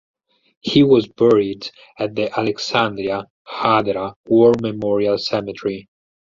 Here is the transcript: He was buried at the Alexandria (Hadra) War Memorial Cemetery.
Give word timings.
He 0.61 0.81
was 0.81 1.07
buried 1.07 1.69
at 1.99 2.15
the 2.15 2.31
Alexandria 2.35 3.27
(Hadra) 3.47 4.15
War 4.25 4.51
Memorial 4.59 5.19
Cemetery. 5.19 5.87